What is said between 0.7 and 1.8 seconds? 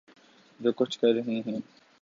کچھ کر رہے ہیں۔